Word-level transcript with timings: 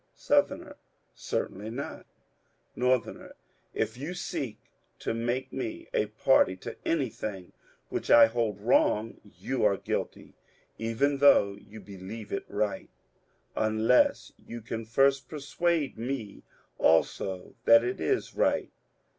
Sou.— 0.15 0.73
Certainly 1.13 1.69
not. 1.69 2.07
Nor.— 2.75 3.35
If 3.85 3.97
you 3.99 4.15
seek 4.15 4.57
to 4.97 5.13
make 5.13 5.53
me 5.53 5.89
a 5.93 6.07
party 6.07 6.55
to 6.55 6.75
anything 6.83 7.53
which 7.89 8.09
I 8.09 8.25
hold 8.25 8.59
wrong, 8.61 9.21
you 9.37 9.63
are 9.63 9.77
guilty, 9.77 10.33
even 10.79 11.19
though 11.19 11.53
you 11.55 11.79
believe 11.79 12.31
it 12.33 12.45
right, 12.47 12.89
unless 13.55 14.33
you 14.43 14.59
can 14.61 14.85
first 14.85 15.29
persuade 15.29 15.99
me 15.99 16.41
also 16.79 17.53
that 17.65 17.83
it 17.83 17.99
is 18.01 18.33
right. 18.33 18.71